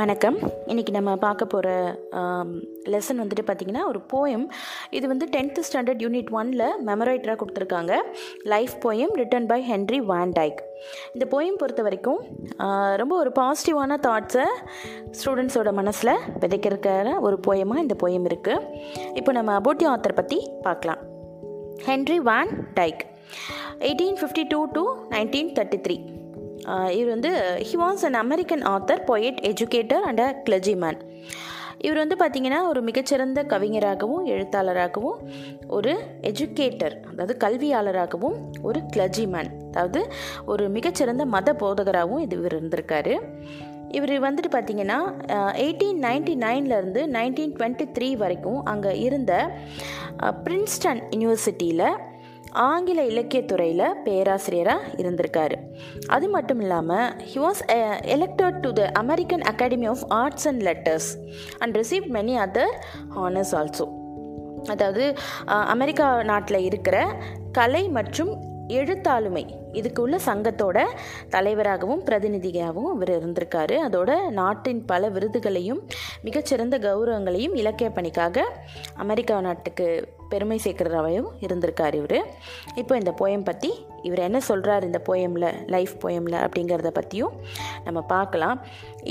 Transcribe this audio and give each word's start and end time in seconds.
வணக்கம். 0.00 0.36
இன்றைக்கி 0.70 0.92
நம்ம 0.96 1.12
பார்க்க 1.22 1.44
போகிற 1.52 1.68
லெசன் 2.92 3.20
வந்துட்டு 3.20 3.44
பார்த்திங்கன்னா 3.46 3.80
ஒரு 3.90 4.00
போயம் 4.12 4.44
இது 4.96 5.06
வந்து 5.12 5.26
டென்த்து 5.36 5.62
ஸ்டாண்டர்ட் 5.68 6.02
யூனிட் 6.04 6.30
ஒனில் 6.38 6.62
மெமரைட்டராக 6.88 7.36
கொடுத்துருக்காங்க. 7.40 7.92
Life 8.52 8.74
poem 8.84 9.12
written 9.20 9.48
by 9.52 9.58
Henry 9.70 9.98
Van 10.10 10.34
Dyke 10.38 10.60
இந்த 11.14 11.26
போயம் 11.32 11.58
பொறுத்த 11.62 11.84
வரைக்கும் 11.86 12.20
ரொம்ப 13.02 13.16
ஒரு 13.22 13.32
பாசிட்டிவான 13.38 13.98
தாட்ஸை 14.06 14.46
ஸ்டூடெண்ட்ஸோட 15.20 15.72
மனசில் 15.80 16.14
விதைக்கிறக்கிற 16.44 17.16
ஒரு 17.28 17.38
போயமாக 17.48 17.84
இந்த 17.86 17.96
போயம் 18.04 18.28
இருக்குது 18.30 18.84
இப்போ 19.20 19.34
நம்ம 19.38 19.56
அபோட்டி 19.60 19.88
ஆத்தர் 19.94 20.18
பற்றி 20.20 20.38
பார்க்கலாம். 20.68 21.02
Henry 21.88 22.20
Van 22.30 22.52
Dyke 22.78 23.02
eighteen 23.88 24.20
fifty 24.22 24.46
two 24.54 24.62
to 24.78 24.84
nineteen 25.16 25.52
thirty 25.58 25.80
three 25.86 25.98
இவர் 26.90 27.12
வந்து 27.12 27.30
he 27.70 27.76
was 27.78 28.04
an 28.04 28.14
American 28.14 28.62
author 28.62 29.02
poet 29.06 29.40
educator 29.42 30.00
and 30.00 30.20
a 30.20 30.42
clergyman 30.44 30.98
இவர் 31.78 31.98
வந்து 31.98 32.16
பார்த்திங்கன்னா 32.16 32.60
ஒரு 32.68 32.82
மிகச்சிறந்த 32.82 33.42
கவிஞராகவும் 33.44 34.24
எழுத்தாளராகவும் 34.26 35.18
ஒரு 35.66 35.92
எஜுகேட்டர் 36.20 36.94
அதாவது 37.10 37.36
கல்வியாளராகவும் 37.36 38.36
ஒரு 38.62 38.80
கிளஜிமேன் 38.96 39.50
அதாவது 39.68 40.00
ஒரு 40.46 40.68
மிகச்சிறந்த 40.68 41.24
மத 41.24 41.52
போதகராகவும் 41.52 42.18
இது 42.18 42.36
இவர் 42.36 42.62
இருந்திருக்காரு. 42.62 43.14
இவர் 43.90 44.12
வந்துட்டு 44.20 44.50
பார்த்தீங்கன்னா 44.52 44.98
எயிட்டீன் 45.54 46.00
நைன்டி 46.02 46.34
நைன்லேருந்து 46.36 47.02
நைன்டீன் 47.06 47.54
டுவெண்ட்டி 47.56 47.86
த்ரீ 47.92 48.16
வரைக்கும் 48.16 48.64
அங்கே 48.64 48.98
இருந்த 49.00 49.32
பிரின்ஸ்டன் 50.44 51.00
யூனிவர்சிட்டியில் 51.10 51.86
ஆங்கில 52.60 53.04
இலக்கியத்துறையில் 53.04 53.94
பேராசிரியராக 54.04 54.86
இருந்திருக்காரு. 54.96 55.54
அது 56.06 56.28
மட்டும் 56.28 56.60
இல்லாமல் 56.60 57.12
he 57.34 57.36
was 57.36 57.62
elected 58.06 58.60
to 58.60 58.72
the 58.72 58.90
American 58.92 59.40
Academy 59.40 59.86
of 59.86 60.04
Arts 60.08 60.48
and 60.48 60.62
Letters 60.62 61.08
and 61.58 61.76
receive 61.76 62.02
many 62.02 62.34
other 62.46 62.74
honours 63.16 63.52
also 63.52 63.86
அதாவது 64.64 65.14
அமெரிக்கா 65.46 66.22
நாட்டில் 66.22 66.58
இருக்கிற 66.58 67.16
கலை 67.52 67.88
மற்றும் 67.88 68.56
எழுத்தாளுமை. 68.76 69.44
இதுக்கு 69.78 70.00
உள்ள 70.02 70.16
சங்கத்தோட 70.26 70.78
தலைவராகவும் 71.34 72.04
பிரதிநிதியாகவும் 72.04 72.92
இவர் 72.94 73.12
இருந்திருக்காரு. 73.18 73.76
அதோட 73.86 74.12
நாட்டின் 74.40 74.82
பல 74.84 75.08
விருதுகளையும் 75.16 75.80
மிகச்சிறந்த 76.26 76.78
கௌரவங்களையும் 76.86 77.56
இலக்கிய 77.62 77.90
பணிக்காக 77.90 78.46
அமெரிக்கா 79.04 79.36
நாட்டுக்கு 79.48 79.88
பெருமை 80.28 80.58
சேர்க்கிறதாவையும் 80.64 81.28
இருந்திருக்கார் 81.46 81.94
இவர். 82.00 82.18
இப்போ 82.74 82.96
இந்த 83.02 83.14
போயம் 83.20 83.46
பற்றி 83.50 83.70
இவர் 84.02 84.26
என்ன 84.28 84.40
சொல்கிறார் 84.48 84.86
இந்த 84.88 85.00
போயமில் 85.08 85.48
லைஃப் 85.74 85.94
போயமில் 86.02 86.38
அப்படிங்கிறத 86.46 86.90
பற்றியும் 86.98 87.36
நம்ம 87.84 88.00
பார்க்கலாம். 88.14 88.58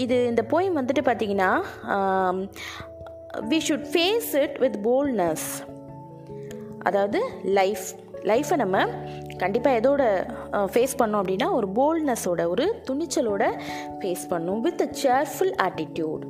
இது 0.06 0.18
இந்த 0.26 0.44
போயம் 0.52 0.78
வந்துட்டு 0.80 1.04
பார்த்திங்கன்னா 1.10 1.52
we 3.50 3.58
should 3.68 3.88
face 3.94 4.30
it 4.44 4.58
with 4.66 4.78
boldness 4.88 5.48
அதாவது 6.90 7.20
லைஃப் 7.58 7.88
லைஃப்பை 8.28 8.56
நம்ம 8.56 8.86
கண்டிப்பாக 9.38 9.80
எதோட 9.80 10.04
ஃபேஸ் 10.74 10.96
பண்ணோம் 10.98 11.22
அப்படின்னா 11.22 11.48
ஒரு 11.52 11.68
போல்ட்னஸோட 11.76 12.48
ஒரு 12.48 12.66
துணிச்சலோட 12.90 13.46
ஃபேஸ் 14.00 14.26
பண்ணும் 14.28 14.62
with 14.62 14.82
a 14.82 14.90
cheerful 15.04 15.54
attitude 15.68 16.26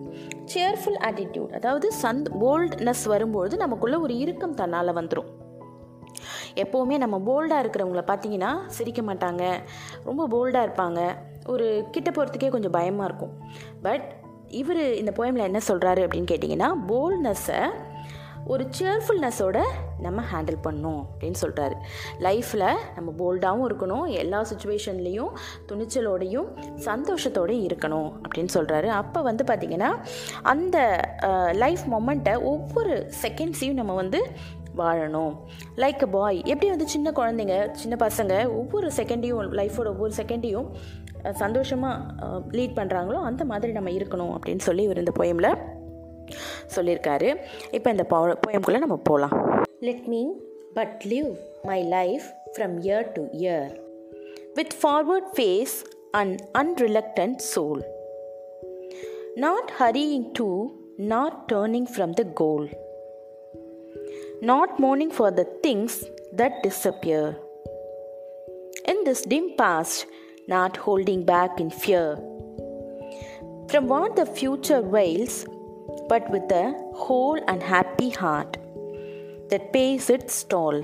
cheerful 0.53 0.99
attitude 1.09 1.53
அதாவது 1.53 1.89
சந்த் 2.01 2.29
போல்ட்னஸ் 2.41 3.05
வரும்பொழுது 3.05 3.57
நமக்குள்ளே 3.57 3.97
ஒரு 3.97 4.17
இறுக்கம் 4.17 4.53
தன்னால் 4.53 4.95
வந்துடும் 4.95 5.31
எப்போவுமே 6.55 6.95
நம்ம 6.97 7.17
போல்டாக 7.27 7.63
இருக்கிறவங்கள 7.63 8.01
பார்த்தீங்கன்னா 8.11 8.51
சிரிக்க 8.67 9.01
மாட்டாங்க. 9.01 9.43
ரொம்ப 10.03 10.21
போல்டாக 10.27 10.67
இருப்பாங்க. 10.67 11.01
ஒரு 11.47 11.87
கிட்ட 11.91 12.09
போகிறதுக்கே 12.11 12.49
கொஞ்சம் 12.49 12.71
பயமாக 12.71 13.07
இருக்கும். 13.09 13.33
பட் 13.81 14.07
இவர் 14.47 14.81
இந்த 14.93 15.11
போயமில் 15.17 15.47
என்ன 15.49 15.59
சொல்கிறாரு 15.67 16.01
அப்படின்னு 16.05 16.31
கேட்டிங்கன்னா 16.31 16.69
போல்ட்னஸை 16.87 17.61
ஒரு 18.45 18.69
சேர்ஃபுல்னஸோட 18.79 19.59
நம்ம 20.05 20.23
ஹேண்டில் 20.31 20.59
பண்ணணும் 20.63 21.01
அப்படின்னு 21.11 21.39
சொல்கிறாரு 21.41 21.75
லைஃப்பில் 22.19 22.65
நம்ம 22.95 23.09
போல்டாகவும் 23.19 23.65
இருக்கணும். 23.69 24.05
எல்லா 24.21 24.39
சுச்சுவேஷன்லேயும் 24.51 25.31
துணிச்சலோடையும் 25.71 26.47
சந்தோஷத்தோடையும் 26.89 27.65
இருக்கணும் 27.69 28.09
அப்படின்னு 28.25 28.53
சொல்கிறாரு 28.53 28.89
அப்போ 29.01 29.21
வந்து 29.21 29.43
பார்த்திங்கன்னா 29.43 29.89
அந்த 30.53 30.77
லைஃப் 31.63 31.83
மொமெண்ட்டை 31.95 32.35
ஒவ்வொரு 32.53 32.95
செகண்ட்ஸையும் 33.21 33.79
நம்ம 33.81 33.93
வந்து 33.93 34.21
வாழணும். 34.77 35.33
லைக் 35.75 36.01
அ 36.05 36.07
பாய் 36.07 36.39
எப்படி 36.45 36.67
வந்து 36.69 36.87
சின்ன 36.87 37.11
குழந்தைங்க 37.11 37.55
சின்ன 37.71 37.95
பசங்க 38.07 38.33
ஒவ்வொரு 38.51 38.87
செகண்டையும் 38.95 39.55
லைஃபோட 39.59 39.87
ஒவ்வொரு 39.87 40.13
செகண்டையும் 40.17 40.67
சந்தோஷமாக 41.31 42.27
லீட் 42.57 42.77
பண்ணுறாங்களோ 42.79 43.21
அந்த 43.29 43.45
மாதிரி 43.45 43.71
நம்ம 43.71 43.89
இருக்கணும் 43.89 44.33
அப்படின்னு 44.35 44.65
சொல்லி 44.67 44.83
இவர் 44.83 44.97
இந்த 44.97 45.13
போயமில் 45.19 45.51
சொல்லியிருக்காரு. 46.75 47.29
இப்போ 47.71 47.89
இந்த 47.95 48.05
போயம்குள்ளே 48.09 48.81
நம்ம 48.85 48.97
போகலாம் 49.09 49.35
let 49.79 50.05
me 50.05 50.23
but 50.73 51.03
live 51.09 51.29
my 51.63 51.83
life 51.83 52.25
from 52.55 52.75
year 52.87 53.05
to 53.11 53.23
year 53.43 53.69
with 54.53 54.75
forward 54.81 55.29
face 55.37 55.77
and 56.11 56.35
unreluctant 56.63 57.39
soul 57.53 57.83
not 59.35 59.71
hurrying 59.79 60.27
to 60.31 60.49
not 61.15 61.39
turning 61.53 61.89
from 61.95 62.13
the 62.13 62.25
goal 62.33 62.67
not 64.41 64.79
mourning 64.79 65.09
for 65.09 65.31
the 65.31 65.45
things 65.63 65.93
that 66.31 66.61
disappear. 66.63 67.35
In 68.85 69.03
this 69.03 69.21
dim 69.23 69.55
past, 69.57 70.05
not 70.47 70.77
holding 70.77 71.25
back 71.25 71.59
in 71.59 71.69
fear. 71.69 72.17
From 73.69 73.87
what 73.87 74.15
the 74.15 74.25
future 74.25 74.81
wails, 74.81 75.45
but 76.07 76.25
with 76.29 76.51
a 76.53 76.65
whole 76.93 77.39
and 77.45 77.63
happy 77.63 78.09
heart 78.09 78.53
that 79.49 79.63
pays 79.71 80.07
its 80.09 80.35
toll. 80.47 80.77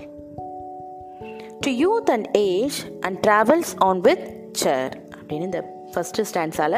To 1.61 1.69
youth 1.69 2.09
and 2.09 2.27
age 2.37 2.77
and 3.01 3.27
travels 3.27 3.71
on 3.77 4.01
with 4.01 4.23
cheer 4.63 5.01
அப்படின்னு 5.15 5.41
இந்த 5.41 5.61
first 5.91 6.25
ஸ்டாண்ட்ஸால் 6.33 6.77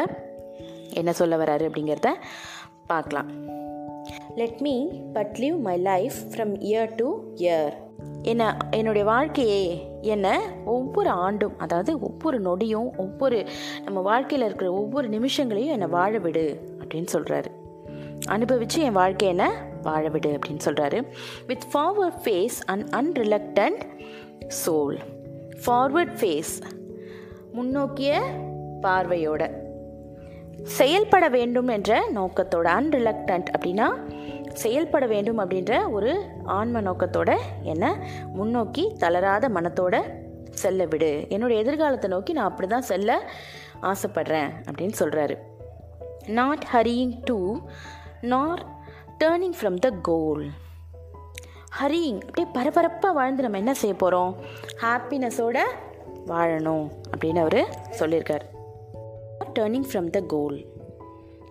என்ன 0.94 1.14
சொல்ல 1.14 1.38
வராரு 1.38 1.66
அப்படிங்கிறத 1.70 2.12
பார்க்கலாம். 2.88 3.30
Let 4.36 4.60
me 4.60 4.92
but 5.14 5.36
live 5.40 5.60
my 5.60 5.78
life 5.78 6.14
from 6.32 6.54
year 6.60 6.96
to 6.96 7.22
year 7.36 7.74
என்ன 8.22 8.58
என்னுடைய 8.72 9.08
வாழ்க்கையே 9.08 9.90
என்னை 10.02 10.40
ஒவ்வொரு 10.66 11.10
ஆண்டும் 11.10 11.58
அதாவது 11.58 12.00
ஒவ்வொரு 12.00 12.42
நொடியும் 12.42 12.98
ஒவ்வொரு 12.98 13.46
நம்ம 13.84 14.00
வாழ்க்கையில் 14.02 14.48
இருக்கிற 14.48 14.72
ஒவ்வொரு 14.74 15.10
நிமிஷங்களையும் 15.10 15.72
என்னை 15.72 15.88
வாழ 15.88 16.18
விடு 16.18 16.46
அப்படின்னு 16.78 17.08
சொல்கிறாரு 17.14 17.52
அனுபவித்து 18.26 18.82
என் 18.82 18.92
வாழ்க்கையை 18.92 19.38
என்ன? 19.38 19.54
வாழ 19.82 20.10
விடு 20.10 20.30
அப்படின்னு 20.30 20.60
சொல்கிறாரு 20.66 21.08
with 21.48 21.64
forward 21.74 22.20
face 22.24 22.58
and 22.66 22.96
unreluctant 22.96 23.82
soul 24.66 24.98
forward 25.66 26.16
face 26.20 26.62
முன்னோக்கிய 27.52 28.22
பார்வையோட. 28.82 29.52
செயல்பட 30.64 31.28
வேண்டும் 31.30 31.68
என்ற 31.68 32.04
நோக்கத்தோட 32.16 32.68
அன்ரிலக்டன்ட் 32.80 33.46
அப்படின்னா 33.58 33.94
செயல்பட 34.54 35.06
வேண்டும் 35.06 35.40
அப்படின்ற 35.40 35.92
ஒரு 35.92 36.22
ஆன்ம 36.44 36.82
நோக்கத்தோட 36.82 37.38
என்னை? 37.62 37.92
முன்னோக்கி 38.34 38.94
தளராத 38.98 39.50
மனத்தோட 39.50 40.02
செல்ல 40.52 40.86
விடு 40.86 41.26
என்னுடைய 41.30 41.62
எதிர்காலத்தை 41.62 42.10
நோக்கி 42.10 42.34
நான் 42.34 42.50
அப்படி 42.50 42.68
தான் 42.68 42.82
செல்ல 42.82 43.32
ஆசைப்படுறேன் 43.82 44.50
அப்படின்னு 44.72 44.94
சொல்கிறாரு 45.00 45.38
not 46.28 46.66
hurrying 46.74 47.22
to 47.24 47.58
nor 48.26 48.66
turning 49.24 49.54
from 49.62 49.76
the 49.76 49.90
goal 50.02 50.46
hurrying 51.82 52.20
அப்படியே 52.22 52.48
பரபரப்பாக 52.54 53.16
வாழ்ந்து 53.16 53.42
நம்ம 53.42 53.58
என்ன 53.58 53.74
செய்ய 53.74 53.96
போகிறோம் 53.96 54.36
ஹாப்பினஸோட 54.82 55.60
வாழணும் 56.28 56.92
அப்படின்னு 57.18 57.38
அவர் 57.38 57.78
சொல்லியிருக்கார். 58.00 58.42
டேர்னிங் 59.60 59.88
ஃப்ரம் 59.92 60.10
த 60.10 60.20
கோல் 60.20 60.66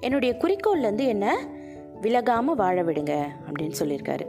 என்னுடைய 0.00 0.36
குறிக்கோள்லேருந்து 0.38 1.06
என்ன 1.06 1.46
விலகாமல் 2.02 2.56
வாழ 2.56 2.82
விடுங்க 2.82 3.26
அப்படின்னு 3.50 3.74
சொல்லியிருக்காரு. 3.78 4.26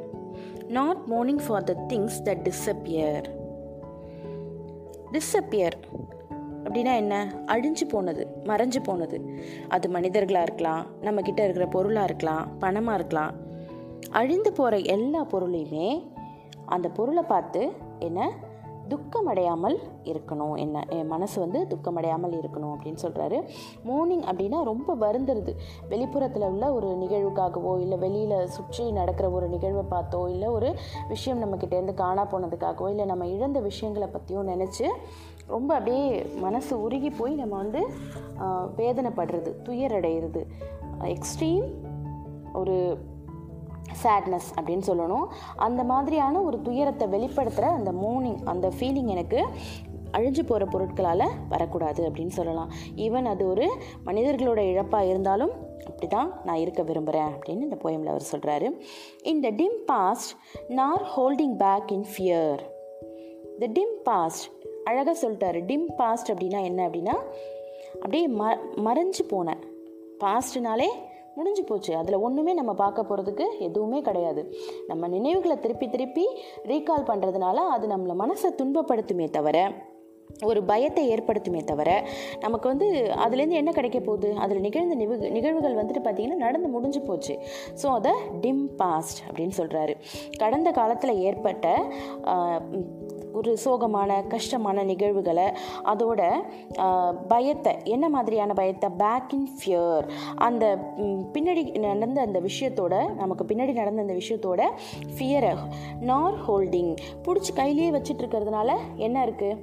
Not 0.67 0.97
mourning 1.05 1.41
for 1.47 1.63
the 1.63 1.85
things 1.87 2.19
that 2.23 2.49
disappear 2.49 3.25
disappear 5.11 5.77
அப்படின்னா 6.65 6.95
என்ன? 6.95 7.31
அழிஞ்சு 7.45 7.87
போனது 7.89 8.27
மறைஞ்சு 8.43 8.83
போனது. 8.83 9.39
அது 9.67 9.89
மனிதர்களாக 9.89 10.43
இருக்கலாம் 10.43 10.85
நம்மக்கிட்ட 11.01 11.43
இருக்கிற 11.43 11.65
பொருளாக 11.65 12.05
இருக்கலாம் 12.05 12.47
பணமாக 12.61 12.93
இருக்கலாம். 12.93 13.31
அழிந்து 14.11 14.53
போகிற 14.53 14.77
எல்லா 14.77 15.25
பொருளையுமே 15.25 16.07
அந்த 16.65 16.89
பொருளை 16.89 17.23
பார்த்து 17.23 17.71
என்ன? 17.99 18.33
துக்கமடையாமல் 18.89 19.77
இருக்கணும். 20.03 20.57
என்ன 20.57 20.83
என் 20.89 21.07
மனசு 21.07 21.39
வந்து 21.39 21.67
துக்கமடையாமல் 21.67 22.33
இருக்கணும் 22.33 22.73
அப்படின்னு 22.75 22.97
சொல்கிறாரு 23.01 23.47
மோர்னிங் 23.83 24.21
அப்படின்னா 24.21 24.63
ரொம்ப 24.63 24.95
வருந்துருது 24.95 25.53
வெளிப்புறத்தில் 25.89 26.43
உள்ள 26.43 26.73
ஒரு 26.73 26.87
நிகழ்வுக்காகவோ 26.87 27.79
இல்லை 27.79 27.97
வெளியில் 27.97 28.47
சுற்றி 28.47 28.91
நடக்கிற 28.91 29.29
ஒரு 29.29 29.47
நிகழ்வை 29.47 29.83
பார்த்தோ 29.89 30.29
இல்லை 30.29 30.47
ஒரு 30.47 30.75
விஷயம் 31.07 31.41
நம்மக்கிட்டேருந்து 31.41 31.93
காணா 31.93 32.25
போனதுக்காகவோ 32.25 32.89
இல்லை 32.89 33.05
நம்ம 33.05 33.27
இழந்த 33.27 33.59
விஷயங்களை 33.59 34.07
பற்றியும் 34.07 34.47
நினச்சி 34.47 34.87
ரொம்ப 35.47 35.75
அப்படியே 35.75 36.23
மனசு 36.23 36.81
உருகி 36.81 37.09
போய் 37.09 37.35
நம்ம 37.35 37.55
வந்து 37.55 37.87
வேதனைப்படுறது 38.77 39.53
துயரடைகிறது 39.63 40.45
எக்ஸ்ட்ரீம் 40.99 41.67
ஒரு 42.53 42.97
சேட்னஸ் 44.03 44.49
அப்படின்னு 44.61 44.83
சொல்லணும். 44.87 45.25
அந்த 45.55 45.83
மாதிரியான 45.83 46.41
ஒரு 46.41 46.61
துயரத்தை 46.61 47.07
வெளிப்படுத்துகிற 47.07 47.61
அந்த 47.61 47.91
மோர்னிங் 47.91 48.39
அந்த 48.43 48.71
ஃபீலிங் 48.79 49.11
எனக்கு 49.15 49.45
அழிஞ்சு 50.11 50.43
போகிற 50.45 50.65
பொருட்களால் 50.65 51.31
வரக்கூடாது 51.49 52.09
அப்படின்னு 52.09 52.35
சொல்லலாம். 52.39 52.71
ஈவன் 52.95 53.25
அது 53.25 53.49
ஒரு 53.49 53.77
மனிதர்களோட 54.05 54.59
இழப்பாக 54.71 55.09
இருந்தாலும் 55.09 55.51
அப்படி 55.87 56.07
தான் 56.07 56.41
நான் 56.45 56.55
இருக்க 56.55 56.83
விரும்புகிறேன் 56.83 57.31
அப்படின்னு 57.31 57.65
இந்த 57.67 57.77
போயமில் 57.83 58.13
அவர் 58.13 58.29
சொல்கிறாரு 58.31 58.79
இந்த 59.21 59.49
dim 59.49 59.79
past 59.85 60.31
nor 60.67 61.03
holding 61.17 61.57
back 61.57 61.91
in 61.91 62.05
fear 62.17 62.61
the 63.59 63.65
dim 63.73 63.95
past 64.03 64.51
அழகாக 64.83 65.27
சொல்லிட்டாரு. 65.27 65.65
டிம் 65.65 65.89
பாஸ்ட் 65.97 66.31
அப்படின்னா 66.31 66.63
என்ன 66.63 66.87
அப்படின்னா 66.87 67.15
அப்படியே 67.93 68.27
ம 68.27 68.57
மறைஞ்சு 68.75 69.23
போனேன் 69.29 69.61
பாஸ்ட்னாலே 70.19 70.87
முடிஞ்சு 71.35 71.63
போச்சு. 71.63 71.95
அதில் 71.95 72.23
ஒன்றுமே 72.27 72.53
நம்ம 72.53 72.73
பார்க்க 72.73 73.07
போகிறதுக்கு 73.09 73.45
எதுவுமே 73.59 74.01
கிடையாது. 74.01 74.43
நம்ம 74.87 75.07
நினைவுகளை 75.07 75.59
திருப்பி 75.59 75.89
திருப்பி 75.89 76.25
ரீகால் 76.67 77.09
பண்ணுறதுனால 77.11 77.55
அது 77.75 77.87
நம்மளை 77.87 78.15
மனசை 78.23 78.51
துன்பப்படுத்துமே 78.61 79.29
தவிர 79.29 79.57
ஒரு 80.47 80.59
பயத்தை 80.63 81.03
ஏற்படுத்துமே 81.13 81.61
தவிர 81.63 81.89
நமக்கு 82.39 82.67
வந்து 82.71 82.87
அதுலேருந்து 83.25 83.59
என்ன 83.61 83.71
கிடைக்க 83.71 83.99
போகுது? 83.99 84.29
அதில் 84.43 84.63
நிகழ்ந்த 84.65 84.95
நிவு 84.95 85.17
நிகழ்வுகள் 85.29 85.79
வந்துட்டு 85.79 86.03
பார்த்திங்கன்னா 86.05 86.43
நடந்து 86.45 86.69
முடிஞ்சு 86.69 87.01
போச்சு. 87.01 87.35
ஸோ 87.81 87.87
அதை 87.97 88.13
டிம் 88.41 88.65
பாஸ்ட் 88.75 89.21
அப்படின்னு 89.27 89.57
சொல்கிறாரு 89.57 89.95
கடந்த 90.37 90.71
காலத்தில் 90.71 91.21
ஏற்பட்ட 91.29 91.65
ஒரு 93.39 93.51
சோகமான 93.63 94.17
கஷ்டமான 94.27 94.83
நிகழ்வுகளை 94.83 95.45
அதோட 95.83 96.21
பயத்தை 97.27 97.73
என்ன 97.83 98.05
மாதிரியான 98.09 98.53
பயத்தை? 98.53 98.89
பேக் 99.01 99.33
இன் 99.33 99.49
ஃபியர் 99.57 100.05
அந்த 100.35 100.65
பின்னாடி 101.33 101.63
நடந்த 101.87 102.19
அந்த 102.21 102.39
விஷயத்தோட 102.39 102.93
நமக்கு 103.15 103.45
பின்னாடி 103.45 103.73
நடந்த 103.73 104.05
அந்த 104.05 104.15
விஷயத்தோட 104.21 104.61
ஃபியரை 105.15 105.51
நார் 106.11 106.37
ஹோல்டிங் 106.47 106.93
பிடிச்சி 107.25 107.53
கையிலேயே 107.53 107.89
வச்சுட்டு 107.91 108.23
இருக்கிறதுனால 108.23 108.77
என்ன 108.95 109.25
இருக்குது 109.25 109.59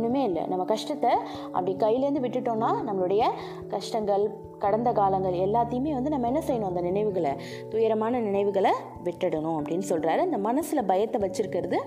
ஒன்றுமே 0.00 0.22
இல்லை. 0.24 0.42
நம்ம 0.46 0.64
கஷ்டத்தை 0.64 1.10
அப்படி 1.52 1.72
கையிலேருந்து 1.78 2.22
விட்டுட்டோம்னா 2.26 2.68
நம்மளுடைய 2.88 3.22
கஷ்டங்கள் 3.68 4.24
கடந்த 4.58 4.92
காலங்கள் 4.92 5.36
எல்லாத்தையுமே 5.46 5.92
வந்து 5.96 6.10
நம்ம 6.10 6.26
என்ன 6.26 6.40
செய்யணும்? 6.46 6.70
அந்த 6.72 6.80
நினைவுகளை 6.80 7.32
துயரமான 7.70 8.20
நினைவுகளை 8.20 8.72
விட்டுடணும் 9.04 9.58
அப்படின்னு 9.58 9.86
சொல்கிறாரு 9.88 10.20
அந்த 10.20 10.38
மனசில் 10.38 10.84
பயத்தை 10.84 11.20
வச்சுருக்கிறது 11.20 11.78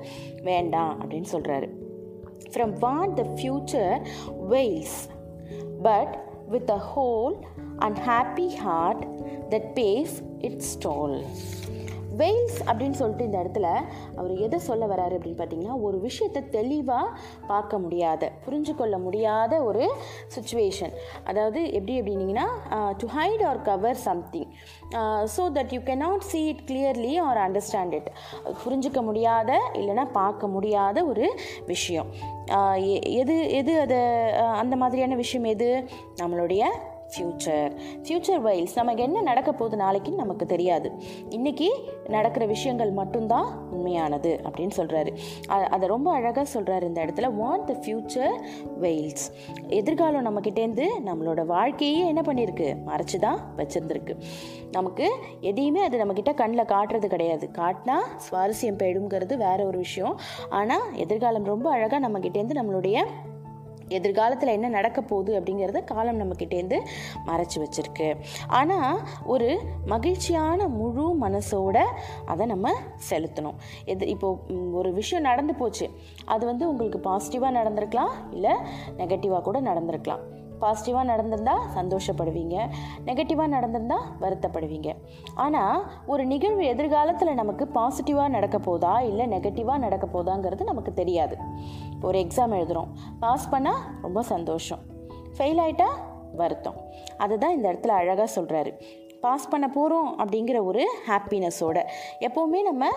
வேண்டாம் 0.41 0.93
அப்படின்னு 1.01 1.29
சொல்கிறாரு 1.31 1.69
from 2.53 2.73
what 2.79 3.15
the 3.15 3.25
future 3.37 3.95
veils 4.53 4.99
but 5.81 6.13
with 6.49 6.71
a 6.71 6.81
whole 6.95 7.35
and 7.77 7.99
happy 8.09 8.47
heart 8.65 9.03
that 9.49 9.69
pays 9.79 10.15
its 10.39 10.71
toll 10.75 11.17
veils 12.17 12.59
அப்படின்னு 12.65 12.91
சொல்லிட்டு 12.91 13.25
இந்த 13.25 13.37
இடத்துல 13.37 13.67
அவர் 14.15 14.33
எதை 14.37 14.59
சொல்ல 14.59 14.85
வராரு 14.85 15.17
அப்படின்னு 15.17 15.39
பார்த்தீங்கன்னா 15.41 15.81
ஒரு 15.81 15.99
விஷயத்தை 15.99 16.49
தெளிவாக 16.49 17.07
பார்க்க 17.47 17.79
முடியாத 17.79 18.31
புரிஞ்சு 18.45 18.75
கொள்ள 18.75 18.97
முடியாத 18.97 19.63
ஒரு 19.63 19.95
சுச்சுவேஷன் 20.35 20.93
அதாவது 21.23 21.71
எப்படி 21.71 22.01
எப்படின்னீங்கன்னா 22.01 22.47
to 22.97 23.07
hide 23.07 23.45
or 23.45 23.61
cover 23.61 23.95
something 23.95 24.49
so 25.37 25.43
that 25.53 25.73
you 25.73 25.79
cannot 25.79 26.17
see 26.17 26.47
it 26.47 26.63
clearly 26.67 27.19
or 27.19 27.37
understand 27.37 27.93
it 27.93 28.11
புரிஞ்சிக்க 28.65 29.01
முடியாத 29.01 29.51
இல்லைன்னா 29.73 30.05
பார்க்க 30.11 30.47
முடியாத 30.47 31.05
ஒரு 31.05 31.35
விஷயம். 31.65 32.09
எது 33.21 33.51
எது 33.51 33.79
அதை 33.79 33.99
அந்த 34.53 34.75
மாதிரியான 34.75 35.15
விஷயம் 35.15 35.43
எது? 35.43 35.89
நம்மளுடைய 36.21 36.63
ஃப்யூச்சர் 37.13 37.71
ஃப்யூச்சர் 38.05 38.41
வைல்ஸ் 38.41 38.75
நமக்கு 38.75 39.03
என்ன 39.03 39.21
நடக்க 39.21 39.49
போகுது 39.51 39.77
நாளைக்குன்னு 39.83 40.23
நமக்கு 40.23 40.45
தெரியாது. 40.45 40.91
இன்றைக்கி 41.29 41.69
நடக்கிற 42.07 42.45
விஷயங்கள் 42.45 42.91
மட்டும்தான் 42.91 43.47
உண்மையானது 43.71 44.31
அப்படின்னு 44.43 44.75
சொல்கிறாரு 44.77 45.11
அதை 45.47 45.87
ரொம்ப 45.87 46.11
அழகாக 46.11 46.45
சொல்கிறாரு 46.53 46.83
இந்த 46.83 46.99
இடத்துல. 47.05 47.29
வாட் 47.33 47.65
த 47.65 47.73
ஃப்யூச்சர் 47.83 48.35
வெயில்ஸ் 48.81 49.25
எதிர்காலம் 49.67 50.25
நம்மக்கிட்டேருந்து 50.27 50.87
நம்மளோட 51.05 51.45
வாழ்க்கையே 51.45 51.99
என்ன 52.05 52.21
பண்ணியிருக்கு 52.21 52.69
மறைச்சி 52.89 53.19
தான் 53.19 53.39
வச்சுருந்துருக்கு. 53.57 54.15
நமக்கு 54.71 55.07
எதையுமே 55.39 55.81
அது 55.83 56.01
நம்மக்கிட்ட 56.03 56.33
கண்ணில் 56.33 56.71
காட்டுறது 56.73 57.05
கிடையாது. 57.05 57.49
காட்டினா 57.57 57.97
சுவாரஸ்யம் 58.25 58.79
போயிடுங்கிறது 58.81 59.37
வேற 59.37 59.59
ஒரு 59.65 59.77
விஷயம். 59.77 60.15
ஆனால் 60.49 60.87
எதிர்காலம் 60.95 61.43
ரொம்ப 61.43 61.67
அழகாக 61.69 62.01
நம்மக்கிட்டேருந்து 62.07 62.59
நம்மளுடைய 62.59 62.97
எதிர்காலத்தில் 63.87 64.49
என்ன 64.49 64.67
நடக்க 64.67 65.01
போகுது 65.01 65.39
அப்படிங்கிறத 65.39 65.83
காலம் 65.83 66.19
நம்மக்கிட்டேருந்து 66.19 66.79
மறைச்சி 67.25 67.57
வச்சுருக்கு. 67.57 68.15
ஆனால் 68.47 68.99
ஒரு 69.25 69.61
மகிழ்ச்சியான 69.85 70.67
முழு 70.67 71.17
மனசோட 71.21 71.85
அதை 72.25 72.45
நம்ம 72.45 72.71
செலுத்தணும். 73.09 73.55
எது 73.85 74.07
இப்போது 74.07 74.73
ஒரு 74.73 74.93
விஷயம் 74.93 75.23
நடந்து 75.23 75.55
போச்சு. 75.55 75.89
அது 76.25 76.45
வந்து 76.45 76.69
உங்களுக்கு 76.69 76.99
பாசிட்டிவாக 77.09 77.57
நடந்திருக்கலாம் 77.59 78.13
இல்லை 78.31 78.51
நெகட்டிவாக 78.97 79.41
கூட 79.41 79.61
நடந்திருக்கலாம். 79.61 80.41
பாசிட்டிவாக 80.61 81.03
நடந்திருந்தால் 81.03 81.65
சந்தோஷப்படுவீங்க. 81.75 82.69
நெகட்டிவாக 83.05 83.47
நடந்திருந்தால் 83.47 84.05
வருத்தப்படுவீங்க. 84.21 84.93
ஆனால் 85.35 85.83
ஒரு 86.05 86.25
நிகழ்வு 86.25 86.65
எதிர்காலத்தில் 86.65 87.33
நமக்கு 87.33 87.67
பாசிட்டிவாக 87.73 88.29
நடக்க 88.29 88.59
போதா 88.59 89.01
இல்லை 89.01 89.25
நெகட்டிவாக 89.25 89.77
நடக்க 89.77 90.07
போதாங்கிறது 90.13 90.63
நமக்கு 90.63 90.93
தெரியாது. 90.93 91.37
ஒரு 92.01 92.19
எக்ஸாம் 92.19 92.53
எழுதுகிறோம் 92.53 92.87
பாஸ் 93.19 93.49
பண்ணால் 93.49 93.81
ரொம்ப 94.01 94.21
சந்தோஷம். 94.21 94.79
ஃபெயில் 95.37 95.61
ஆகிட்டா 95.65 95.87
வருத்தம். 96.35 96.75
அதுதான் 97.17 97.55
இந்த 97.55 97.73
இடத்துல 97.73 97.87
அழகாக 97.87 98.41
சொல்கிறாரு 98.41 98.81
பாஸ் 99.21 99.49
பண்ண 99.49 99.69
போகிறோம் 99.69 100.19
அப்படிங்கிற 100.19 100.63
ஒரு 100.63 100.95
ஹாப்பினஸோட 101.07 101.83
எப்போவுமே 102.19 102.61
நம்ம 102.63 102.87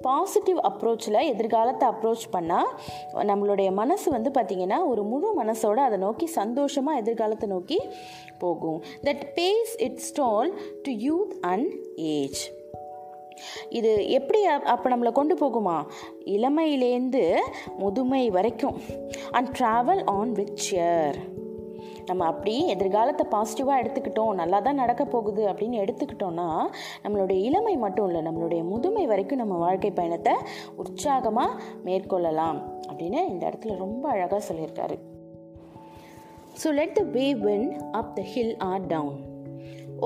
பாசிட்டிவ் 0.00 0.56
அப்ரோச்சில் 0.56 1.26
எதிர்காலத்தை 1.26 1.88
அப்ரோச் 1.88 2.28
பண்ணால் 2.32 2.70
நம்மளுடைய 3.14 3.72
மனசு 3.72 4.10
வந்து 4.10 4.30
பார்த்திங்கன்னா 4.30 4.86
ஒரு 4.86 5.02
முழு 5.04 5.44
மனசோடு 5.44 5.76
அதை 5.76 5.98
நோக்கி 5.98 6.26
சந்தோஷமாக 6.26 6.98
எதிர்காலத்தை 6.98 7.48
நோக்கி 7.48 7.80
போகும். 8.38 8.82
That 9.02 9.22
pays 9.34 9.72
its 9.76 10.04
toll 10.04 10.58
to 10.82 10.92
youth 10.92 11.32
and 11.40 11.72
age 11.96 12.52
இது 13.68 14.10
எப்படி 14.10 14.44
அப்போ 14.44 14.90
நம்மளை 14.90 15.12
கொண்டு 15.12 15.34
போகுமா? 15.34 15.86
இளமையிலேருந்து 16.24 17.38
முதுமை 17.78 18.30
வரைக்கும். 18.30 18.80
And 19.30 19.56
travel 19.60 20.02
on 20.04 20.32
with 20.32 20.56
cheer 20.56 21.48
நம்ம 22.10 22.24
அப்படி 22.24 22.54
எதிர்காலத்தை 22.66 23.24
பாசிட்டிவாக 23.30 23.80
எடுத்துக்கிட்டோம் 23.82 24.38
நல்லா 24.40 24.58
தான் 24.60 24.80
நடக்க 24.82 25.02
போகுது 25.04 25.42
அப்படின்னு 25.46 25.76
எடுத்துக்கிட்டோம்னா 25.82 26.46
நம்மளுடைய 27.04 27.38
இளமை 27.48 27.74
மட்டும் 27.76 28.06
இல்லை 28.08 28.22
நம்மளுடைய 28.28 28.62
முதுமை 28.64 29.04
வரைக்கும் 29.06 29.42
நம்ம 29.42 29.56
வாழ்க்கை 29.58 29.90
பயணத்தை 29.90 30.34
உற்சாகமாக 30.76 31.60
மேற்கொள்ளலாம் 31.84 32.60
அப்படின்னு 32.90 33.20
இந்த 33.28 33.42
இடத்துல 33.50 33.76
ரொம்ப 33.76 34.04
அழகாக 34.08 34.42
சொல்லியிருக்காரு. 34.50 34.96
So 36.62 36.68
let 36.78 36.94
the 36.94 37.02
way 37.16 37.26
wind 37.44 37.68
up 37.92 38.14
the 38.14 38.22
hill 38.32 38.54
or 38.70 38.86
down 38.86 39.18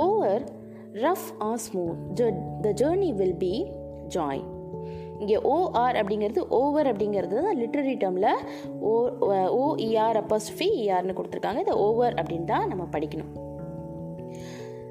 over 0.06 0.44
rough 1.06 1.30
or 1.38 1.62
smooth 1.66 2.02
the 2.61 2.73
journey 2.82 3.11
will 3.14 3.38
be 3.38 3.54
joy 4.14 4.42
இங்கே 5.18 5.37
ஓஆர் 5.37 5.97
அப்படிங்கிறது 6.00 6.40
ஓவர் 6.49 6.97
அப்படிங்கிறது 6.97 7.42
தான் 7.42 7.59
லிட்ரரி 7.59 7.94
டேர்மில் 8.02 8.30
ஓ 8.80 8.92
ஓஇஆர் 9.62 10.18
அப்பஸ்ஃபி 10.23 10.68
இஆர்னு 10.83 11.16
கொடுத்துருக்காங்க. 11.18 11.59
இந்த 11.59 11.76
ஓவர் 11.76 12.14
அப்படின்னு 12.14 12.44
தான் 12.44 12.68
நம்ம 12.68 12.87
படிக்கணும். 12.92 13.33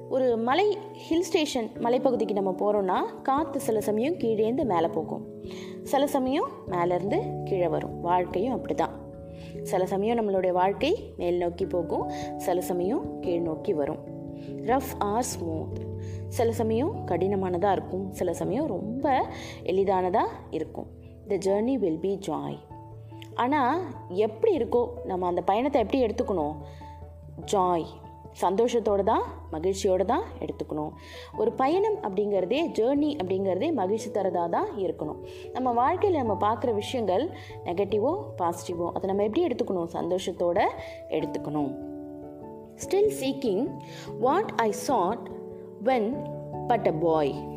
ஒரு 0.10 0.38
மலை 0.38 0.77
ஹில் 0.94 1.24
ஸ்டேஷன் 1.24 1.70
மலைப்பகுதிக்கு 1.84 2.32
நம்ம 2.32 2.51
போகிறோன்னா 2.51 2.98
காற்று 3.24 3.60
சில 3.60 3.82
சமயம் 3.82 4.13
கீழேந்து 4.13 4.65
மேலே 4.65 4.88
போகும். 4.88 5.24
சில 5.84 6.08
சமயம் 6.08 6.50
மேலேருந்து 6.72 7.44
கீழே 7.44 7.68
வரும். 7.68 8.01
வாழ்க்கையும் 8.01 8.53
அப்படி 8.53 8.74
தான் 8.74 9.01
சில 9.63 9.86
சமயம் 9.86 10.18
நம்மளுடைய 10.20 10.51
வாழ்க்கை 10.51 11.13
மேல் 11.18 11.38
நோக்கி 11.38 11.65
போகும். 11.65 12.12
சில 12.38 12.62
சமயம் 12.62 13.20
கீழ் 13.20 13.42
நோக்கி 13.42 13.74
வரும். 13.74 13.98
ரஃப் 14.65 14.94
ஆர் 14.98 15.24
ஸ்மூத் 15.24 15.80
சில 16.27 16.51
சமயம் 16.51 17.05
கடினமானதாக 17.05 17.72
இருக்கும் 17.72 18.12
சில 18.12 18.34
சமயம் 18.34 18.65
ரொம்ப 18.65 19.25
எளிதானதாக 19.63 20.38
இருக்கும். 20.51 20.88
The 21.27 21.36
journey 21.36 21.74
will 21.74 22.00
be 22.00 22.17
joy 22.29 22.60
ஆனால் 23.36 23.82
எப்படி 24.10 24.58
இருக்கோ 24.58 24.88
நம்ம 25.03 25.27
அந்த 25.27 25.41
பயணத்தை 25.41 25.82
எப்படி 25.82 26.05
எடுத்துக்கணும்? 26.05 26.55
ஜாய் 27.51 27.86
சந்தோஷத்தோடு 28.41 29.03
தான் 29.03 29.24
மகிழ்ச்சியோடு 29.51 30.05
தான் 30.05 30.24
எடுத்துக்கணும். 30.39 30.91
ஒரு 31.38 31.51
பயணம் 31.51 31.98
அப்படிங்கிறதே 32.01 32.60
ஜேர்னி 32.79 33.10
அப்படிங்கிறதே 33.24 33.74
மகிழ்ச்சி 33.74 34.10
தரதாக 34.10 34.50
தான் 34.50 34.70
இருக்கணும். 34.77 35.20
நம்ம 35.51 35.72
வாழ்க்கையில் 35.72 36.25
நம்ம 36.25 36.38
பார்க்குற 36.48 36.74
விஷயங்கள் 36.74 37.29
நெகட்டிவோ 37.65 38.13
பாசிட்டிவோ 38.38 38.91
அதை 38.91 39.05
நம்ம 39.05 39.24
எப்படி 39.24 39.46
எடுத்துக்கணும்? 39.48 39.89
சந்தோஷத்தோடு 39.93 40.65
எடுத்துக்கணும். 41.10 41.72
Still 42.75 43.13
seeking 43.22 43.65
what 44.20 44.53
I 44.55 44.72
sought 44.72 45.29
when 45.84 46.10
but 46.68 46.88
a 46.88 46.92
boy 46.92 47.52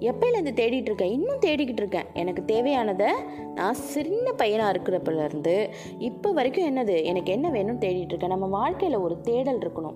எப்போலேருந்து 0.00 0.52
தேடிட்டு 0.60 0.88
இருக்கேன்? 0.88 1.10
இன்னும் 1.10 1.40
தேடிக்கிட்டு 1.40 1.80
இருக்கேன். 1.82 2.04
எனக்கு 2.14 2.42
தேவையானதை 2.46 3.10
நான் 3.54 3.74
சின்ன 3.74 4.32
பையனாக 4.32 4.72
இருக்கிறப்பலேருந்து 4.72 5.70
இப்போ 5.98 6.32
வரைக்கும் 6.32 6.76
என்னது? 6.76 7.04
எனக்கு 7.04 7.32
என்ன 7.32 7.50
வேணும்னு 7.50 7.82
தேடிட்டு 7.84 8.04
இருக்கேன். 8.04 8.28
நம்ம 8.28 8.46
வாழ்க்கையில் 8.46 8.98
ஒரு 8.98 9.20
தேடல் 9.20 9.58
இருக்கணும். 9.58 9.94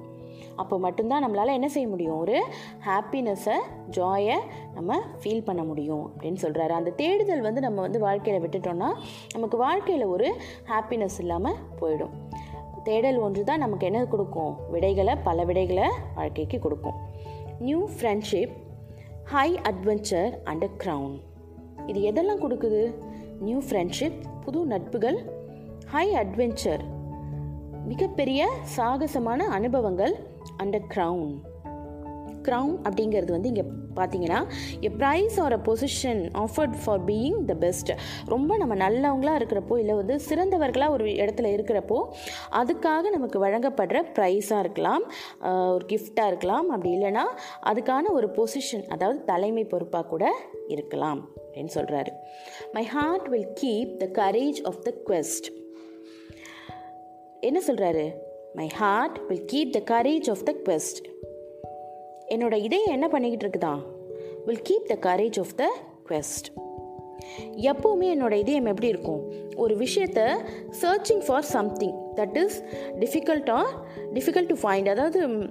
அப்போ 0.56 0.78
மட்டும்தான் 0.78 1.24
நம்மளால் 1.24 1.52
என்ன 1.52 1.68
செய்ய 1.68 1.88
முடியும்? 1.88 2.18
ஒரு 2.18 2.44
ஹாப்பினஸ்ஸை 2.86 3.56
ஜாயை 3.90 4.34
நம்ம 4.74 5.00
ஃபீல் 5.22 5.44
பண்ண 5.44 5.64
முடியும் 5.64 6.10
அப்படின்னு 6.18 6.36
சொல்கிறாரு 6.42 6.68
அந்த 6.68 6.90
தேடுதல் 6.90 7.40
வந்து 7.40 7.60
நம்ம 7.60 7.80
வந்து 7.80 7.98
வாழ்க்கையில் 7.98 8.42
விட்டுட்டோம்னா 8.42 8.92
நமக்கு 9.32 9.56
வாழ்க்கையில் 9.56 10.06
ஒரு 10.06 10.36
ஹாப்பினஸ் 10.68 11.18
இல்லாமல் 11.18 11.54
போயிடும். 11.80 12.25
தேடல் 12.86 13.18
ஒன்று 13.18 13.42
தான் 13.44 13.58
நமக்கு 13.58 13.86
என்ன 13.86 14.00
கொடுக்கும்? 14.04 14.52
விடைகளை 14.70 15.14
பல 15.24 15.44
விடைகளை 15.44 15.88
வாழ்க்கைக்கு 16.14 16.58
கொடுக்கும். 16.58 16.98
New 17.58 17.88
friendship 17.88 18.52
high 19.24 19.48
adventure 19.70 20.32
and 20.44 20.64
crown 20.84 21.14
இது 21.86 22.00
எதெல்லாம் 22.10 22.42
கொடுக்குது? 22.42 22.82
நியூ 23.40 23.58
ஃப்ரெண்ட்ஷிப் 23.68 24.18
புது 24.44 24.66
நட்புகள் 24.66 25.18
ஹை 25.86 26.14
அட்வென்ச்சர் 26.14 26.84
மிகப்பெரிய 27.84 28.50
சாகசமான 28.76 29.48
அனுபவங்கள் 29.48 30.14
அண்ட் 30.56 30.76
க்ரௌன் 30.94 31.42
க்ரௌன் 32.46 32.74
அப்படிங்கிறது 32.82 33.30
வந்து 33.30 33.48
இங்கே 33.48 33.64
பார்த்தீங்கன்னா 33.96 34.40
a 34.80 34.88
prize 34.98 35.40
or 35.40 35.52
a 35.52 35.60
position 35.64 36.22
offered 36.34 36.76
for 36.84 37.04
being 37.04 37.44
the 37.44 37.54
best 37.54 37.90
ரொம்ப 38.26 38.56
நம்ம 38.56 38.74
நல்லவங்களாக 38.74 39.38
இருக்கிறப்போ 39.40 39.78
இல்லை 39.78 39.94
வந்து 39.94 40.20
சிறந்தவர்களாக 40.28 40.90
ஒரு 40.90 41.04
இடத்துல 41.04 41.50
இருக்கிறப்போ 41.56 41.98
அதுக்காக 42.52 43.10
நமக்கு 43.10 43.46
வழங்கப்படுற 43.46 44.04
ப்ரைஸாக 44.18 44.58
இருக்கலாம் 44.58 45.04
ஒரு 45.74 45.86
கிஃப்டாக 45.86 46.26
இருக்கலாம். 46.26 46.70
அப்படி 46.70 46.94
இல்லைன்னா 46.96 47.24
அதுக்கான 47.62 48.10
ஒரு 48.10 48.26
பொசிஷன் 48.26 48.86
அதாவது 48.86 49.24
தலைமை 49.24 49.64
பொறுப்பாக 49.64 50.06
கூட 50.06 50.32
இருக்கலாம் 50.66 51.28
அப்படின்னு 51.38 51.74
சொல்கிறாரு 51.74 52.12
my 52.72 52.84
heart 52.84 53.28
will 53.28 53.52
keep 53.60 53.96
the 53.96 54.06
courage 54.22 54.60
of 54.62 54.82
the 54.82 54.94
quest 55.06 55.46
என்ன 57.40 57.60
சொல்கிறாரு 57.66 58.14
my 58.54 58.68
heart 58.68 59.18
will 59.28 59.44
keep 59.52 59.70
the 59.70 59.82
courage 59.94 60.30
of 60.30 60.44
the 60.44 60.54
quest 60.64 60.98
என்னோட 62.34 62.54
இதயம் 62.54 62.92
என்ன 62.92 63.08
பண்ணிக்கிட்டு 63.08 63.46
இருக்குதா 63.46 63.82
will 64.46 64.62
keep 64.62 64.84
the 64.84 64.94
courage 64.94 65.40
of 65.40 65.54
the 65.56 65.64
quest 66.08 66.48
எப்போவுமே 67.56 68.06
என்னோட 68.14 68.32
இதயம் 68.32 68.66
எப்படி 68.66 68.88
இருக்கும்? 68.88 69.32
ஒரு 69.56 69.76
விஷயத்த 69.76 70.38
searching 70.82 71.24
for 71.26 71.42
something 71.42 71.96
that 72.14 72.36
is 72.36 72.62
difficult 72.98 73.50
or 73.50 73.70
difficult 74.12 74.46
to 74.46 74.56
find 74.62 74.88
அதாவது 74.88 75.50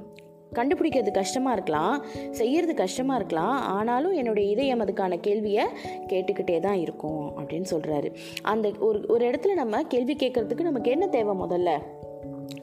கண்டுபிடிக்கிறது 0.53 1.12
கஷ்டமாக 1.12 1.53
இருக்கலாம் 1.53 2.05
செய்கிறது 2.32 2.74
கஷ்டமாக 2.74 3.20
இருக்கலாம் 3.20 3.62
ஆனாலும் 3.62 4.12
என்னுடைய 4.12 4.50
இதயம் 4.50 4.84
அதுக்கான 4.84 5.20
கேள்வியை 5.20 5.65
கேட்டுக்கிட்டே 6.08 6.60
தான் 6.60 6.75
இருக்கும் 6.75 7.38
அப்படின்னு 7.38 7.65
சொல்கிறாரு 7.72 8.15
அந்த 8.41 8.72
ஒரு 8.79 9.05
ஒரு 9.08 9.29
இடத்துல 9.29 9.53
நம்ம 9.53 9.84
கேள்வி 9.84 10.15
கேட்குறதுக்கு 10.15 10.62
நமக்கு 10.62 10.91
என்ன 10.91 11.08
தேவை 11.08 11.38
முதல்ல? 11.38 11.82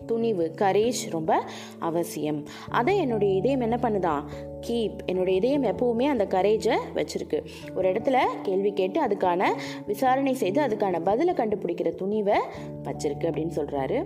துணிவு 0.06 0.52
கரேஜ் 0.58 1.10
ரொம்ப 1.10 1.42
அவசியம். 1.78 2.44
அதை 2.68 2.96
என்னுடைய 2.96 3.34
இதயம் 3.34 3.60
என்ன 3.60 3.78
பண்ணுதான் 3.82 4.22
கீப். 4.66 4.98
என்னுடைய 5.06 5.38
இதயம் 5.38 5.62
எப்பவுமே 5.62 6.02
அந்த 6.02 6.24
கரேஜை 6.24 6.76
வச்சுருக்கு. 6.94 7.44
ஒரு 7.74 7.92
இடத்துல 7.92 8.18
கேள்வி 8.42 8.72
கேட்டு 8.72 9.04
அதுக்கான 9.04 9.44
விசாரணை 9.86 10.34
செய்து 10.34 10.62
அதுக்கான 10.62 11.00
பதிலை 11.02 11.34
கண்டுபிடிக்கிற 11.34 11.92
துணிவை 12.02 12.38
வச்சிருக்கு 12.84 13.30
அப்படின்னு 13.30 13.50
சொல்கிறாரு 13.56 14.04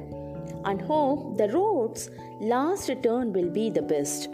and 0.62 0.86
hope 0.86 1.36
the 1.36 1.46
road's 1.46 2.12
last 2.40 2.92
turn 2.92 3.30
will 3.30 3.50
be 3.50 3.70
the 3.70 3.80
best 3.80 4.32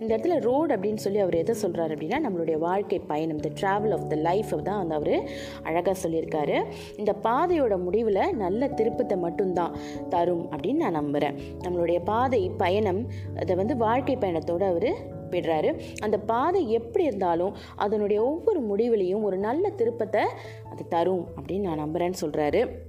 இந்த 0.00 0.16
இடத்துல 0.16 0.40
ரோடு 0.40 0.76
அப்படின்னு 0.76 0.94
சொல்லி 0.94 1.18
அவர் 1.18 1.34
எதை 1.34 1.54
சொல்கிறார் 1.54 1.94
அப்படின்னா 1.94 2.18
நம்மளுடைய 2.26 2.58
வாழ்க்கை 2.58 2.98
பயணம் 2.98 3.36
the 3.36 3.48
travel 3.60 3.92
of 3.92 4.08
the 4.08 4.16
life 4.16 4.62
தான் 4.62 4.86
வந்து 4.86 4.94
அவர் 4.94 5.28
அழகாக 5.62 6.08
சொல்லியிருக்காரு. 6.08 6.64
இந்த 6.96 7.14
பாதையோட 7.22 7.82
முடிவில் 7.82 8.34
நல்ல 8.34 8.68
திருப்பத்தை 8.68 9.16
மட்டும்தான் 9.16 9.76
தரும் 10.08 10.50
அப்படின்னு 10.50 10.74
நான் 10.74 10.92
நம்புகிறேன் 10.92 11.34
நம்மளுடைய 11.58 12.00
பாதை 12.04 12.50
பயணம் 12.56 13.06
அதை 13.36 13.56
வந்து 13.56 13.76
வாழ்க்கை 13.76 14.16
பயணத்தோடு 14.16 14.64
அவர் 14.64 14.90
விடுறாரு. 15.30 15.80
அந்த 16.02 16.18
பாதை 16.18 16.70
எப்படி 16.70 17.04
இருந்தாலும் 17.04 17.54
அதனுடைய 17.76 18.24
ஒவ்வொரு 18.24 18.60
முடிவுலையும் 18.60 19.22
ஒரு 19.22 19.36
நல்ல 19.36 19.70
திருப்பத்தை 19.70 20.22
அது 20.70 20.88
தரும் 20.88 21.26
அப்படின்னு 21.36 21.60
நான் 21.60 21.78
நம்புகிறேன்னு 21.78 22.20
சொல்கிறாரு 22.20 22.88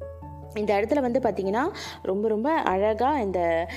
இந்த 0.56 0.74
இடத்துல 0.74 1.00
வந்து 1.00 1.20
பார்த்திங்கன்னா 1.20 1.64
ரொம்ப 2.02 2.28
ரொம்ப 2.28 2.52
அழகாக 2.52 3.22
இந்த 3.22 3.68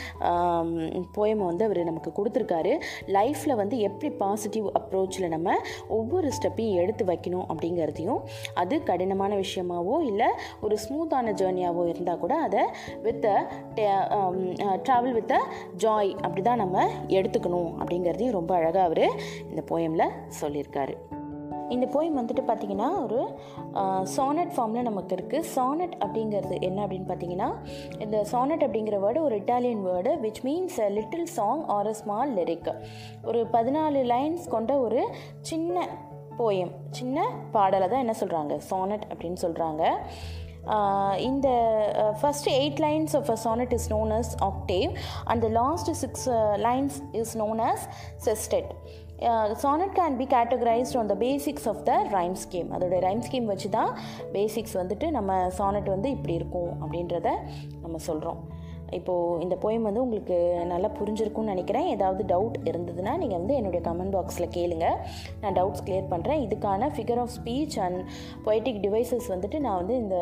போயமை 1.16 1.45
வந்து 1.45 1.64
அவர் 1.64 1.85
நமக்கு 1.85 2.12
கொடுத்துருக்காரு. 2.16 2.81
லைஃப்பில் 3.07 3.57
வந்து 3.57 3.78
எப்படி 3.78 4.12
பாசிட்டிவ் 4.14 4.66
அப்ரோச்சில் 4.78 5.28
நம்ம 5.28 5.57
ஒவ்வொரு 5.88 6.31
ஸ்டெப்பையும் 6.43 6.75
எடுத்து 6.75 7.04
வைக்கணும் 7.04 7.47
அப்படிங்கிறதையும் 7.54 8.21
அது 8.54 8.83
கடினமான 8.83 9.35
விஷயமாவோ 9.35 10.00
இல்லை 10.00 10.26
ஒரு 10.61 10.78
ஸ்மூத்தான 10.88 11.33
ஜேர்னியாவோ 11.40 11.88
இருந்தால் 11.88 12.19
கூட 12.19 12.35
அதை 12.35 12.64
with 13.02 13.25
travel 13.75 15.12
with 15.12 15.33
a 15.33 15.43
joy 15.78 16.14
அப்படி 16.16 16.43
தான் 16.43 16.57
நம்ம 16.57 16.88
எடுத்துக்கணும் 17.09 17.73
அப்படிங்கிறதையும் 17.78 18.31
ரொம்ப 18.31 18.54
அழகாக 18.54 18.85
அவர் 18.85 19.11
இந்த 19.50 19.62
போயமில் 19.71 20.11
சொல்லியிருக்காரு. 20.40 20.95
இந்த 21.71 21.87
போயம் 21.94 22.18
வந்துட்டு 22.18 22.42
பார்த்திங்கன்னா 22.47 22.88
ஒரு 23.02 23.21
சானட் 24.02 24.52
ஃபார்மில் 24.56 24.83
நமக்கு 24.83 25.16
இருக்குது 25.16 25.49
சானட் 25.54 25.97
அப்படிங்கிறது 26.00 26.56
என்ன 26.61 26.78
அப்படின்னு 26.87 27.09
பார்த்தீங்கன்னா 27.09 27.50
இந்த 27.99 28.25
சானட் 28.25 28.64
அப்படிங்கிற 28.64 28.99
வேர்டு 29.00 29.23
ஒரு 29.23 29.37
Italian 29.37 29.83
word 29.83 30.12
which 30.21 30.42
means 30.44 30.78
a 30.80 30.88
little 30.90 31.26
song 31.26 31.64
or 31.66 31.87
a 31.87 31.94
small 31.94 32.33
lyric 32.35 32.71
ஒரு 33.25 33.42
பதினாலு 33.52 34.02
லைன்ஸ் 34.04 34.47
கொண்ட 34.49 34.78
ஒரு 34.78 35.02
சின்ன 35.40 35.87
போயம் 36.38 36.73
சின்ன 36.90 37.26
பாடலை 37.52 37.88
தான் 37.88 38.00
என்ன 38.00 38.16
சொல்கிறாங்க 38.21 38.54
சானட் 38.56 39.06
அப்படின்னு 39.11 39.40
சொல்கிறாங்க 39.42 39.83
இந்த 41.21 41.49
first 42.21 42.49
eight 42.50 42.80
lines 42.80 43.14
of 43.16 43.30
a 43.30 43.37
sonnet 43.37 43.73
is 43.73 43.88
known 43.90 44.12
as 44.12 44.33
octave 44.42 44.90
and 45.25 45.42
the 45.42 45.49
last 45.49 45.90
six 45.94 46.28
lines 46.59 46.97
is 47.12 47.37
known 47.37 47.61
as 47.61 47.85
sestet 48.25 48.71
sonnet 49.62 49.94
can 49.99 50.18
be 50.21 50.26
categorized 50.35 50.97
on 51.00 51.11
the 51.12 51.16
basics 51.25 51.68
of 51.73 51.83
the 51.88 51.92
rhyme 52.16 52.37
scheme 52.44 52.71
அதோட 52.76 52.99
rhyme 53.06 53.23
scheme 53.26 53.50
வச்சு 53.52 53.68
தான் 53.78 53.92
basics 54.37 54.76
வந்துட்டு 54.80 55.09
நம்ம 55.16 55.38
sonnet 55.59 55.94
வந்து 55.94 56.11
இப்படி 56.16 56.35
இருக்கும் 56.40 56.73
அப்படின்றத 56.83 57.30
நம்ம 57.85 57.99
சொல்கிறோம் 58.09 58.40
இப்போது 58.99 59.38
இந்த 59.44 59.54
போயம் 59.62 59.87
வந்து 59.88 60.02
உங்களுக்கு 60.04 60.37
நல்லா 60.73 60.88
புரிஞ்சிருக்கும்னு 60.99 61.52
நினைக்கிறேன். 61.52 61.87
ஏதாவது 61.94 62.23
டவுட் 62.33 62.59
இருந்ததுன்னா 62.71 63.12
நீங்கள் 63.23 63.40
வந்து 63.40 63.56
என்னுடைய 63.59 63.80
கமெண்ட் 63.88 64.14
பாக்ஸில் 64.16 64.54
கேளுங்க. 64.56 64.88
நான் 65.42 65.56
டவுட்ஸ் 65.59 65.85
கிளியர் 65.87 66.12
பண்ணுறேன் 66.12 66.42
இதுக்கான 66.47 66.90
figure 66.97 67.21
of 67.23 67.33
speech 67.38 67.76
and 67.87 68.00
poetic 68.47 68.83
devices 68.87 69.28
வந்துட்டு 69.35 69.61
நான் 69.66 69.80
வந்து 69.83 69.97
இந்த 70.02 70.18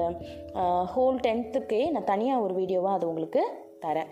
uh, 0.63 0.83
ஹோல் 0.95 1.19
டென்த்துக்கே 1.27 1.83
நான் 1.97 2.11
தனியாக 2.13 2.45
ஒரு 2.47 2.55
வீடியோவாக 2.61 2.99
அது 2.99 3.11
உங்களுக்கு 3.13 3.45
தரேன். 3.85 4.11